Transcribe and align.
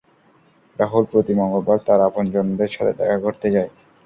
রাহুল 0.79 1.03
প্রতি 1.11 1.33
মঙ্গলবার 1.39 1.79
তার 1.87 1.99
আপনজনদের 2.07 2.69
সাথে 2.71 2.93
দেখা 2.99 3.17
করতে 3.19 3.47
যায়। 3.55 3.69